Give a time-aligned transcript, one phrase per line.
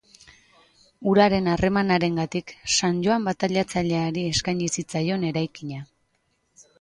[1.09, 5.83] Uraren harremanarengatik, San Joan bataiatzaileari eskaini zitzaion eraikina.